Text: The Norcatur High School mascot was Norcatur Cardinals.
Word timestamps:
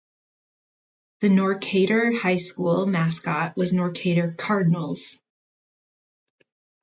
The 1.19 1.29
Norcatur 1.29 2.17
High 2.17 2.37
School 2.37 2.87
mascot 2.87 3.55
was 3.55 3.71
Norcatur 3.71 4.35
Cardinals. 4.35 5.21